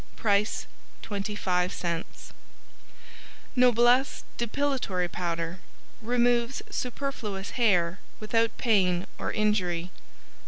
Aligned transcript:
Price 0.15 0.65
25c 1.03 2.03
Noblesse 3.55 4.23
Depilatory 4.37 5.07
Powder 5.07 5.59
Removes 6.01 6.63
superfluous 6.71 7.51
hair 7.51 7.99
without 8.19 8.57
pain 8.57 9.05
or 9.19 9.31
injury. 9.31 9.91